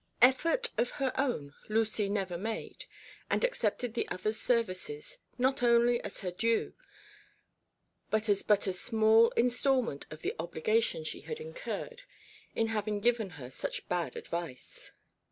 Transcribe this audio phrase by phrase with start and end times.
[0.19, 2.85] Effort of her own Lucy never made,
[3.29, 6.73] and accepted the other's services not only as her due,
[8.09, 12.01] but as but a small instalment of the obligation she had incurred
[12.55, 14.91] in having given her such bad advice.